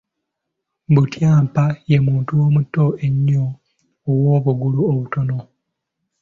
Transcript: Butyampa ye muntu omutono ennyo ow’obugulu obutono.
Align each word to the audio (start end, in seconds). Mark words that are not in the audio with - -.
Butyampa 0.93 1.63
ye 1.89 1.97
muntu 2.07 2.31
omutono 2.47 2.91
ennyo 3.07 3.45
ow’obugulu 4.09 4.79
obutono. 4.91 5.37